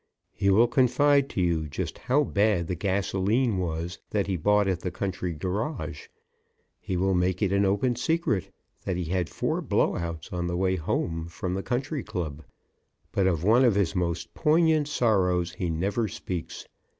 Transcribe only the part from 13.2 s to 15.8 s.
of one of his most poignant sorrows he